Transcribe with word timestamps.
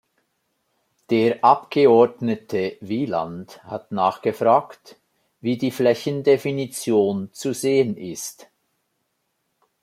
Der 1.11 1.43
Abgeordnete 1.43 2.75
Wieland 2.81 3.63
hat 3.65 3.91
nachgefragt, 3.91 4.99
wie 5.41 5.59
die 5.59 5.69
Flächendefinition 5.69 7.31
zu 7.33 7.53
sehen 7.53 7.95
ist? 7.97 8.49